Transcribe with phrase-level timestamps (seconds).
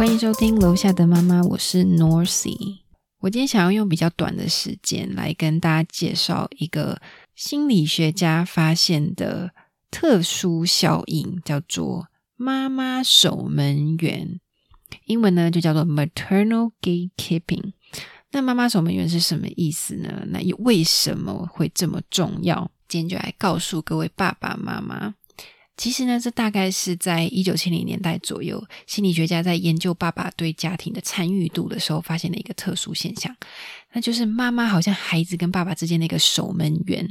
[0.00, 2.78] 欢迎收听楼下的妈妈，我是 Norcy。
[3.18, 7.02] 我今天想要用比较短的时间来跟大家介绍一个
[7.34, 9.50] 心理学家发现的
[9.90, 14.40] 特殊效应，叫做“妈妈守门员”。
[15.04, 17.74] 英文呢就叫做 “maternal gatekeeping”。
[18.30, 20.24] 那“妈妈守门员”是什么意思呢？
[20.28, 22.70] 那又为什么会这么重要？
[22.88, 25.14] 今天就来告诉各位爸爸妈妈。
[25.80, 33.34] 其实呢，这大概是在一九七零年代左右，心理学家在研究爸爸对家庭的参与度的时候，发现了一个特殊现象，
[33.94, 37.08] 那就是妈妈好像孩子跟爸爸之间的一个守门员。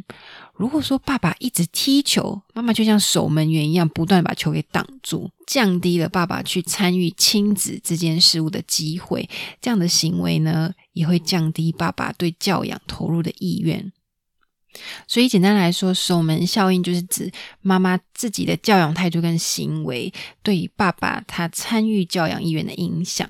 [0.53, 9.27] 如果说爸爸一直踢球，妈妈就像守门员一样，不断把球给挡住，降低了爸爸去参与亲子之间事物的机会。
[9.59, 13.91] 这样的行为呢，也会降低爸爸对教养投入的意愿。
[15.07, 17.31] 所以，简单来说，守门效应就是指
[17.61, 23.27] 妈妈自己的教养态度跟行为对爸爸他参与教养意愿的影响。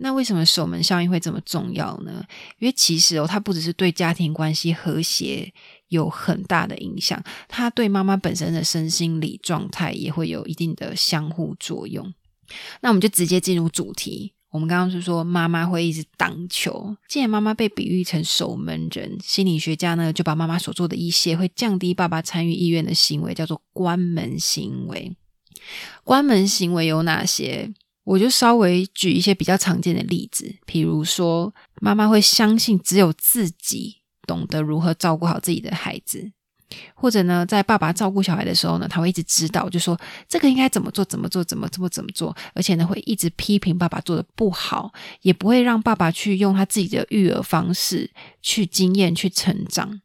[0.00, 2.24] 那为什么守门效应会这么重要呢？
[2.60, 5.52] 因为其实哦，它不只是对家庭关系和谐
[5.88, 12.14] 有很大的影响，它对妈妈本身的身心理状态也会有一定的相互作用。
[12.80, 14.32] 那我们就直接进入主题。
[14.50, 25.14] 我们刚刚是说妈妈会一直挡球，既然妈妈被比喻成守门人，心理学家呢就把妈妈所做的一些会降低爸爸参与意愿的行为叫做关门行为。
[26.02, 27.72] 关门行为有哪些？
[28.04, 33.96] 我就稍微举一些比较常见的例子，譬如说妈妈会相信只有自己
[34.26, 36.32] 懂得如何照顾好自己的孩子。
[36.94, 48.10] 或者呢，在爸爸照顾小孩的时候呢，他会一直指导，就说这个应该怎么做，怎么做，怎么怎么怎么做，而且呢，会一直批评爸爸做的不好，也不会让爸爸去用他自己的育儿方式
[48.42, 50.00] 去经验去成长。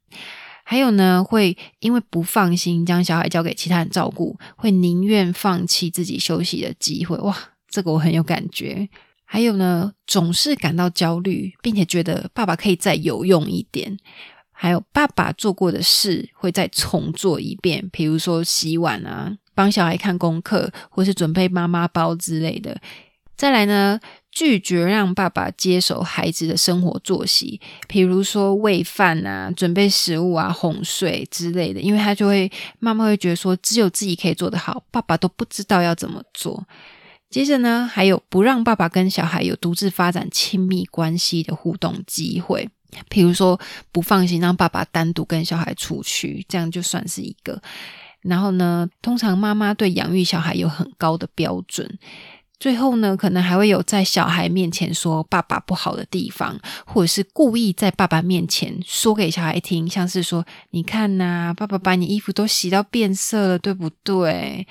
[0.66, 7.18] 还有呢，会因为不放心将小孩交给其他人照顾，会宁愿放弃自己休息的机会。
[7.18, 7.38] 哇，
[7.70, 8.88] 这个我很有感觉。
[9.26, 13.98] 还有呢，总是感到焦虑，并且觉得爸爸可以再有用一点。
[14.64, 22.80] 还有爸爸做过的事会再重做一遍，比如说洗碗啊，帮小孩看功课，或是准备妈妈包之类的。
[23.36, 24.00] 再来呢，
[24.32, 27.60] 拒绝让爸爸接手孩子的生活作息，
[27.90, 36.66] 比如说喂饭啊、准备食物啊、哄睡之类的，因为他就会妈妈会觉得说，只有自己可以做得好，爸爸都不知道要怎么做。
[37.30, 42.70] 接着呢，还有不让爸爸跟小孩有独自发展亲密关系的互动机会。
[43.10, 43.60] 譬如说
[43.92, 47.62] 不放心让爸爸单独跟小孩出去，这样就算是一个。
[48.22, 52.00] 然后呢，通常妈妈对养育小孩有很高的标准。
[52.60, 64.66] 最后呢，可能还会有在小孩面前说爸爸不好的地方，或者是故意在爸爸面前说给小孩听，像是说：“你看呐，爸爸把你衣服都洗到变色了，对不对？”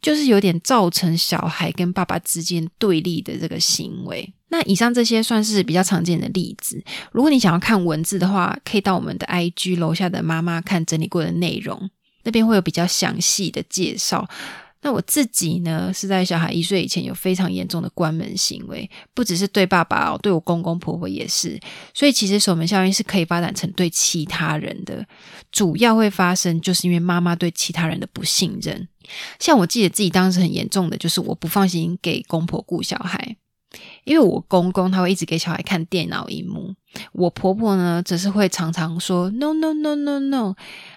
[0.00, 4.32] 就是有点造成小孩跟爸爸之间对立的这个行为。
[4.54, 6.80] 那以上这些算是比较常见的例子。
[7.10, 11.90] 如果你想要看文字的话，可以到我们的 IG 楼下的妈妈看整理过的内容，
[12.22, 14.28] 那边会有比较详细的介绍。
[14.82, 21.58] 那我自己呢，是在小孩一岁以前有非常严重的关门行为，不只是对爸爸哦，对我公公婆婆也是。
[21.92, 25.04] 所以其实守门效应是可以发展成对其他人的，
[25.50, 28.86] 主要会发生就是因为妈妈对其他人的不信任。
[29.40, 33.36] 像我记得自己当时很严重的就是我不放心给公婆顾小孩，
[34.04, 36.74] 因为我公公他会一直给小孩看电脑荧幕，
[37.12, 40.54] 我婆婆呢则是会常常说 no no no no no。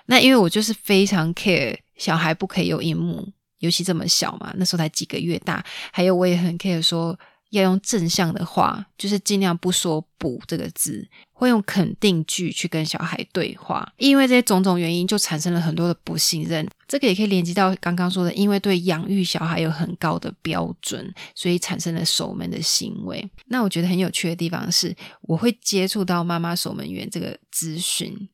[0.07, 3.29] 那因为我就是非常 care 小孩不可以有荧幕。
[3.59, 5.65] 尤其这么小嘛，那时候才几个月大。
[5.91, 7.17] 还有，我也很 care 说
[7.51, 13.93] 要用正向的话，就是尽量不说“不”这个字，会用肯定句去跟小孩对话。
[13.97, 16.67] 因为这些种种原因，就产生了很多的不信任。
[16.87, 23.29] 这个也可以连接到刚刚说的，因为对养育小孩有很高的标准，所以产生了守门的行为。
[23.47, 28.29] 那我觉得很有趣的地方是，我会接触到妈妈守门员这个咨询。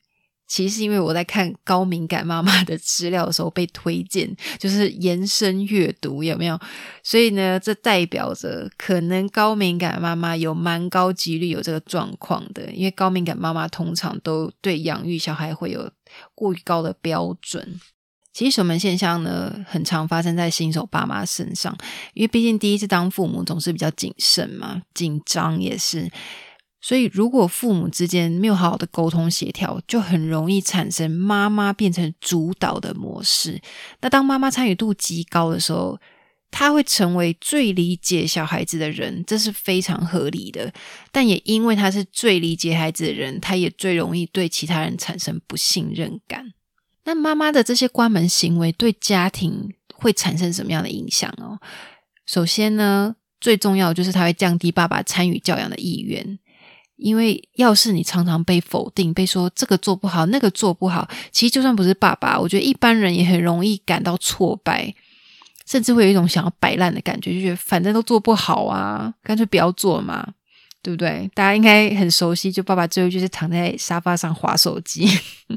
[0.54, 6.60] 其实是因为我在看高敏感妈妈的资料的时候被推荐，就是延伸阅读有没有？
[7.02, 15.90] 所以呢，这代表着可能高敏感妈妈有蛮高几率有这个状况的，因为高敏感妈妈通常都对养育小孩会有
[16.36, 17.80] 过于高的标准。
[18.32, 21.76] 其实守门现象呢，很常发生在新手爸妈身上，
[22.14, 26.08] 因为毕竟第一次当父母总是比较谨慎嘛，紧张也是。
[26.86, 33.62] 所以，如果父母之间没有好好的沟通协调，就很容易产生妈妈变成主导的模式。
[34.02, 35.98] 那当妈妈参与度极高的时候，
[36.52, 40.74] 她会成为最理解小孩子的人，这是非常合理的。
[41.10, 46.52] 但也因为她是最理解孩子的人，她也最容易对其他人产生不信任感。
[47.06, 51.58] 那妈妈的这些关门行为对家庭会产生什么样的影响哦？
[52.26, 53.16] 首先呢？
[53.40, 56.40] 最重要就是它会降低爸爸参与教养的意愿。
[56.96, 64.94] 因为要是你常常被否定，被说这个做不好，那个做不好，其实就算不是爸爸，我觉得一般人也很容易感到挫败，
[65.66, 70.34] 甚至会有一种想要摆烂的感觉，就觉得反正都做不好啊，干脆不要做嘛，
[70.82, 71.30] 对不对？
[71.34, 75.10] 大家应该很熟悉，就爸爸最后就是躺在沙发上划手机，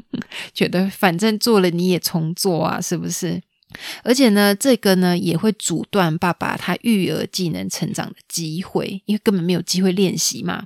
[0.53, 3.41] 觉得反正做了你也重做啊，是不是？
[4.01, 10.65] 而且呢，这个呢也会阻断爸爸他育儿技能成长的机会，因为根本没有机会练习嘛。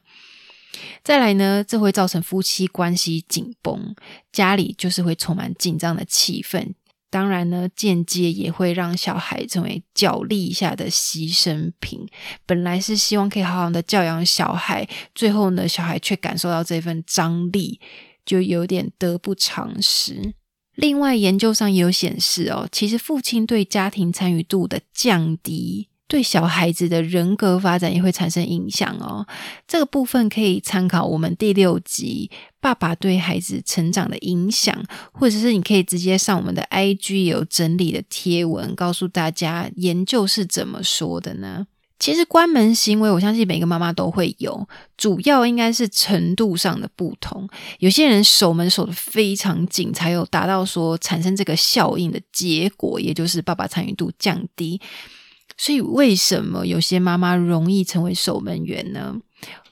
[1.03, 3.95] 再来呢，这会造成夫妻关系紧绷，
[4.31, 6.73] 家里就是会充满紧张的气氛。
[7.09, 12.07] 当然呢，间接也会让小孩成为角力下的牺牲品。
[12.45, 17.81] 本来是希望可以好好的教养小孩，最后呢，小孩却感受到这份张力，
[18.23, 20.33] 就有点得不偿失。
[20.75, 25.89] 另外，研究上也有显示哦，其实父亲对家庭参与度的降低。
[26.11, 29.25] 对小孩子的人格发展也会产生影响哦。
[29.65, 32.29] 这个部分可以参考我们第六集
[32.59, 34.75] 《爸爸对孩子成长的影响》，
[35.13, 41.67] 或者是你可以直接上我们的 IG 有整理的贴文，告诉大家研究是怎么说的呢？
[41.97, 44.67] 其实关门行为，我相信每个妈妈都会有，
[44.97, 47.47] 主要应该是程度上的不同。
[47.79, 54.81] 有些人守门守的非常紧，才有达到说产生这个效应的结果，也就是爸爸参与度降低。
[55.61, 59.15] 所以，为什么有些妈妈容易成为守门员呢？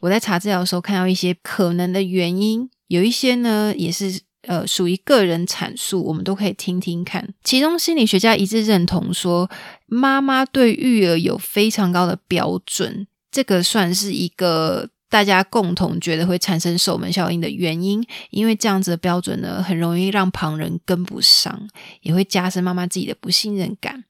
[0.01, 7.33] 我在查资料的时候看到一些可能的原因，有一些呢也是呃属于个人阐述，我们都可以听听看。
[7.43, 9.49] 其中，心理学家一致认同说，
[9.87, 18.05] 妈妈对育儿有非常高的标准，这个算是一个大家共同觉得会产生守门效应的原因。
[18.29, 21.67] 因为这样子的标准呢，很容易让旁人跟不上，
[22.01, 24.03] 也会加深妈妈自己的不信任感。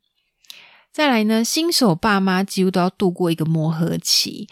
[0.91, 4.47] 再来呢，新手爸妈几乎都要度过一个磨合期，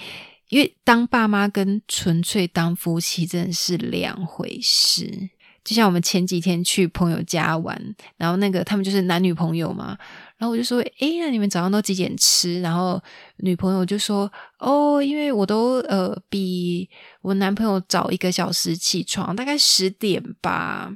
[0.50, 5.30] 因为当爸妈跟纯粹当夫妻真的是两回事。
[5.66, 7.78] 就像我们前几天去朋友家玩，
[8.16, 9.98] 然后那个他们就是男女朋友嘛，
[10.38, 13.02] 然后我就说：“诶，那你们早上都几点吃？”然后
[13.40, 16.90] 女朋友就说：“哦，因为我都呃比
[17.22, 20.90] 我男朋友早一个小时起床，大概十点吧，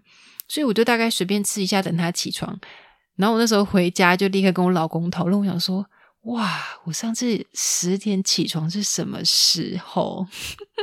[0.47, 2.57] 所以我就大概随便吃一下，等他起床。”
[3.15, 5.85] 然后我那时候回家就立刻跟我老公讨论，我想说，
[6.23, 10.25] 哇，我上次十点起床是什么时候？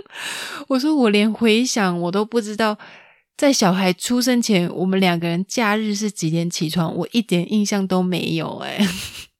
[0.68, 2.78] 我说我连回想我都不知道，
[3.36, 8.78] 在小孩出生前，我们两个人假日是几点起床，我一点印象都没有哎。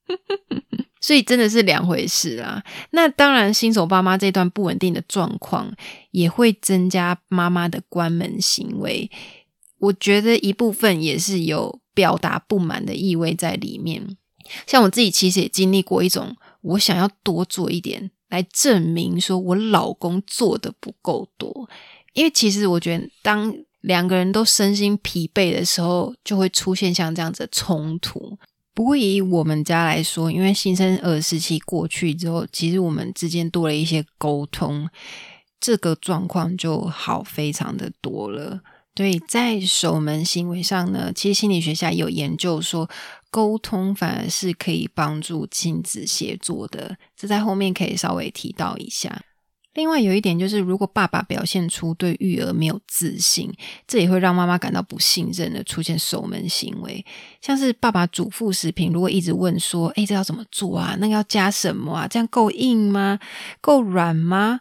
[1.01, 2.61] 所以真的是两回事啊。
[2.91, 5.73] 那当然，新手爸妈这段不稳定的状况，
[6.11, 9.09] 也会增加妈妈的关门行为。
[9.79, 11.79] 我觉得一部分也是有。
[11.95, 14.15] 表达不满的意味在里面，
[14.65, 21.69] 像我自己其实也经历过一种，我想要多做一点来证明说我老公做的不够多，
[22.13, 28.37] 因为其实我觉得当两个人都身心疲惫的时候，就会出现像这样子的冲突。
[28.73, 34.87] 不过以我们家来说，因为新生儿时期过去之后，其实我们之间多了一些沟通，
[35.59, 38.61] 这个状况就好非常的多了。
[38.95, 42.89] 对在守门行为上呢，其实心理学下有研究说，
[43.31, 46.97] 沟通反而是可以帮助亲子协作的。
[47.15, 49.21] 这在后面可以稍微提到一下。
[49.75, 53.53] 另外有一点就是，如果爸爸表现出对育儿没有自信，
[53.87, 57.05] 这也会让妈妈感到不信任的出现守门行为。
[57.39, 60.97] 像是爸爸煮副食品，如果一直问说：“哎，这要怎么做啊？
[60.99, 62.07] 那个要加什么啊？
[62.07, 63.19] 这样够硬吗？
[63.61, 64.59] 够软吗？”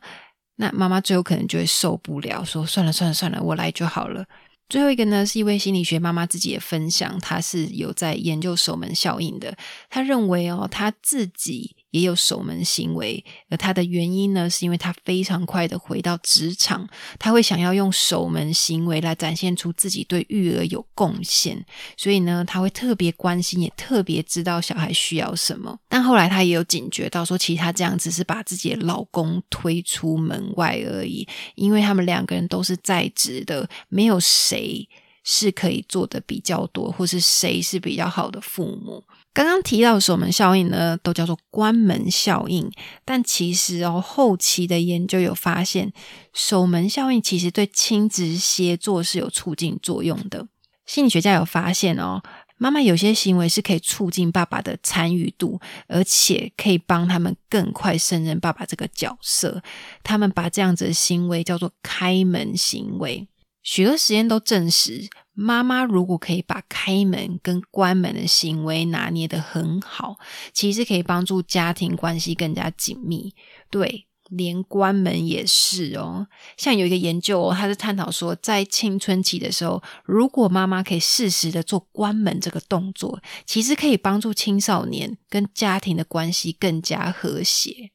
[0.61, 4.25] 那妈妈最有可能就会受不了，说算了算了算了，我来就好了。
[4.69, 9.57] 最后一个呢，是一位心理学妈妈自己的分享，她是有在研究守门效应的。
[9.89, 11.75] 她认为哦，她自己。
[11.91, 16.87] 也有守门行为，而他的原因呢，是因为他非常快的回到职场，
[17.19, 21.65] 他会想要用守门行为来展现出自己对育儿有贡献，
[21.97, 25.79] 所以呢，他会特别关心，也特别知道小孩需要什么。
[25.89, 34.87] 但后来他也有警觉到，说其实他这样只是把自己的老公推出门外而已，因为他们两个人都是在职的，没有谁
[35.25, 39.03] 是可以做的比较多，或是谁是比较好的父母。
[39.39, 42.69] 刚刚提到守门效应呢，都叫做关门效应。
[43.05, 45.93] 但其实哦，后期的研究有发现，
[46.35, 50.49] 守门效应其实对亲子协作是有促进作用的。
[50.87, 52.21] 心理学家有发现哦，
[52.57, 59.63] 妈妈有些行为是可以促进爸爸的参与度，而且可以帮他们更快胜任爸爸这个角色。
[60.03, 63.29] 他们把这样子的行为叫做开门行为。
[63.71, 70.17] 许多实验都证实，妈妈如果可以把开门跟关门的行为拿捏得很好，
[70.55, 73.35] 其实可以帮助家庭关系更加紧密。
[73.71, 76.29] 对，连关门也是哦。
[76.57, 87.91] 像有一个研究哦，他是探讨说，在青春期的时候，如果妈妈可以适时的做关门这个动作，其实可以帮助青少年跟家庭的关系更加和谐。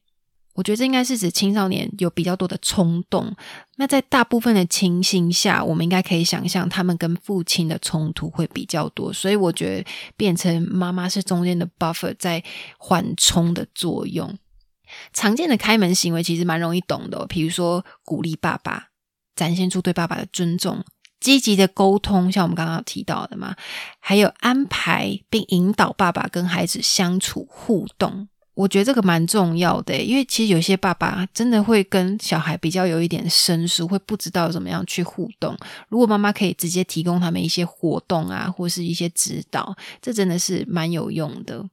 [0.54, 3.34] 我觉得这应该是指青少年有比较多的冲动。
[3.76, 9.12] 那在大部分的情形下，我们应该可以想象他们跟父亲的冲突会比较多。
[9.12, 12.42] 所以我觉得变成妈妈是中间的 buffer，在
[12.78, 14.38] 缓冲的作用。
[15.12, 18.90] 常见的开门行为其实蛮容易懂的，比如说鼓励爸爸，
[19.34, 20.84] 展现出对爸爸的尊重，
[21.18, 23.56] 积极的沟通，像我们刚刚提到的嘛，
[23.98, 28.28] 还有安排并引导爸爸跟孩子相处互动。
[28.54, 35.56] 我觉得这个蛮重要的，因为其实有些爸爸真的会跟小孩比较有一点生疏，会不知道怎么样去互动。
[35.88, 41.68] 如果妈妈可以直接提供他们一些活动啊，或是一些指导，这真的是蛮有用的。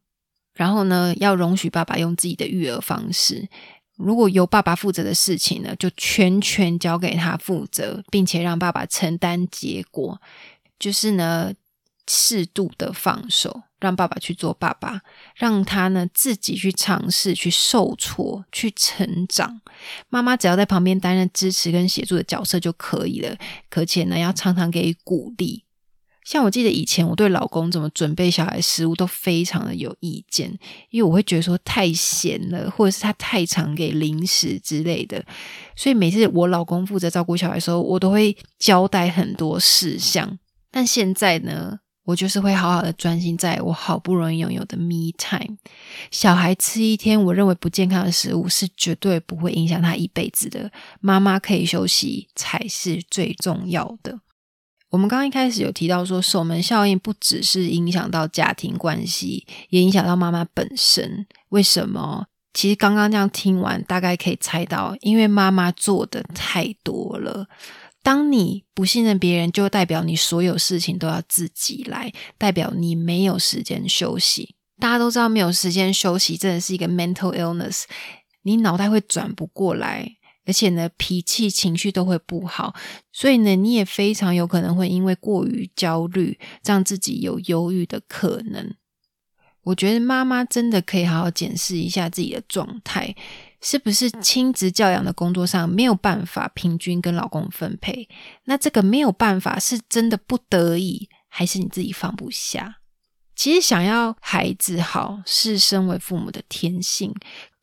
[0.55, 3.47] 然后呢，要容许爸爸用自己的育儿方式。
[3.97, 10.21] 如果由爸爸负责的事情呢，就全权交给他负责，并且让爸爸承担结果。
[10.79, 11.53] 就是呢。
[12.07, 15.01] 适度的放手，让爸爸去做爸爸，
[15.35, 19.59] 让他呢自己去尝试、去受挫、去成长。
[20.07, 23.35] 妈妈只要在旁边担任支持跟协助的角色就可以了。
[23.71, 25.65] 而且呢，要常常给予鼓励。
[26.23, 30.55] 像我记得以前我对老公怎么准备小孩食物都非常的有意见，
[30.91, 35.25] 因为我会觉得说太咸了，或者是他太常给零食之类的。
[35.75, 40.37] 所以每次我老公负责照顾小孩的时候，我都会交代很多事项。
[40.69, 41.79] 但现在呢？
[42.11, 45.57] 我就是会好好的专心在我好不容易拥有的 me time。
[46.11, 50.69] 小孩吃一天我认为不健康的食物是绝对不会影响他一辈子的。
[50.99, 54.19] 妈妈可以休息才是最重要的。
[54.89, 61.25] 我们刚刚一开始有提到说，守门效应不只是影响到家庭关系，也影响到妈妈本身。
[61.49, 62.25] 为什么？
[62.53, 67.47] 其实刚刚这样听完，大概可以猜到，因为妈妈做的太多了。
[68.03, 74.55] 当你不信任别人，就代表你所有事情都要自己来，代表你没有时间休息。
[74.79, 77.83] 大家都知道，没有时间休息真的是一个 mental illness，
[78.41, 80.15] 你脑袋会转不过来，
[80.47, 82.73] 而且呢，脾气、情绪都会不好。
[83.11, 88.73] 所以呢，你也非常有可能会因为过于焦虑，让自己有忧郁的可能。
[89.61, 93.15] 我觉得妈妈真的可以好好检视一下自己的状态。
[93.61, 98.09] 是不是亲子教养的工作上没有办法平均跟老公分配？
[98.45, 102.77] 那这个没有办法是真的不得已，还是你自己放不下？
[103.35, 107.13] 其实想要孩子好是身为父母的天性，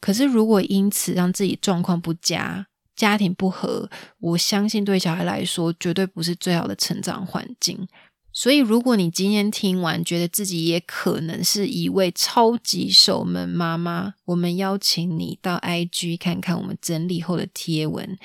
[0.00, 3.88] 可是如果因此让自己状况不佳、家庭不和，
[4.18, 7.86] 我相信对小孩来说绝对不是最好的成长环境。
[8.30, 18.16] 所以，如果你今天听完，觉得自己也可能是一位超级守门妈妈，我们邀请你到 IG 看看我们整理后的贴文，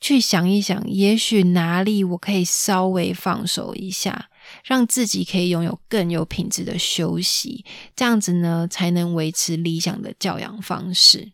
[0.00, 4.30] 去想一想，也许哪里我可以稍微放手一下，
[4.64, 7.64] 让自己可以拥有更有品质的休息，
[7.94, 11.30] 这样子呢，才能维持理想的教养方式。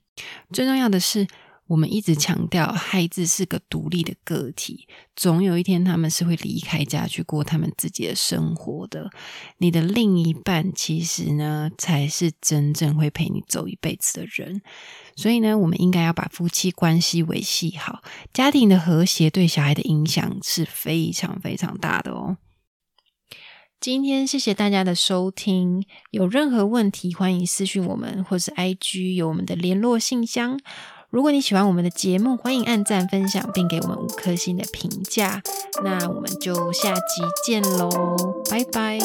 [0.52, 1.26] 最重要的是。
[1.68, 9.10] 我们一直强调，孩子是个独立的个体，总有一天他们是会离开家去过他们自己的生活的。
[9.58, 14.62] 你的另一半其实呢，才是真正会陪你走一辈子的人。
[15.16, 22.36] 所以呢，我们应该要把夫妻关系维系好，家庭的和谐对小孩的影响是非常非常大的哦。
[23.78, 30.58] 今天谢谢大家的收听，有任何问题欢迎私讯我们，或是 IG 有我们的联络信箱。
[31.10, 35.42] 如果你喜欢我们的节目，欢迎按赞、分享，并给我们五颗星的评价。
[35.82, 37.00] 那我们就下集
[37.46, 37.90] 见喽，
[38.50, 38.98] 拜拜。